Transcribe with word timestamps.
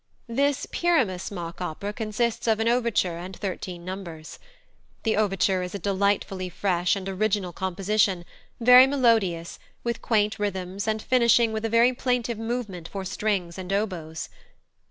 This 0.27 0.65
Pyramus 0.65 1.29
mock 1.29 1.61
opera 1.61 1.93
consists 1.93 2.47
of 2.47 2.59
an 2.59 2.67
overture 2.67 3.19
and 3.19 3.37
thirteen 3.37 3.85
numbers. 3.85 4.39
The 5.03 5.15
overture 5.15 5.61
is 5.61 5.75
a 5.75 5.77
delightfully 5.77 6.49
fresh 6.49 6.95
and 6.95 7.07
original 7.07 7.53
composition, 7.53 8.25
very 8.59 8.87
melodious, 8.87 9.59
with 9.83 10.01
quaint 10.01 10.39
rhythms, 10.39 10.87
and 10.87 11.03
finishing 11.03 11.53
with 11.53 11.65
a 11.65 11.69
very 11.69 11.93
plaintive 11.93 12.39
movement 12.39 12.87
for 12.87 13.05
strings 13.05 13.59
and 13.59 13.71
oboes. 13.71 14.27